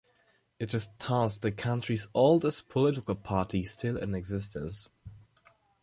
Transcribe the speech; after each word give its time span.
It 0.57 0.73
is 0.73 0.89
thus 0.97 1.37
the 1.37 1.51
country's 1.51 2.07
oldest 2.15 2.69
political 2.69 3.13
party 3.13 3.65
still 3.65 3.97
in 3.97 4.15
existence. 4.15 4.89